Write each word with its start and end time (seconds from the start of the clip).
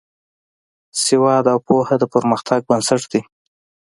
سواد 1.03 1.45
او 1.53 1.59
پوهه 1.67 1.95
د 1.99 2.03
پرمختګ 2.13 2.59
بنسټ 2.69 3.03
دی. 3.11 3.21